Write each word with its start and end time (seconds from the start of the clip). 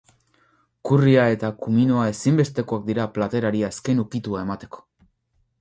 Currya 0.89 1.25
eta 1.33 1.51
kuminoa 1.65 2.07
ezinbestekoak 2.13 2.89
dira 2.89 3.07
platerari 3.19 3.65
azken 3.71 4.03
ukitua 4.07 4.45
emateko. 4.49 4.87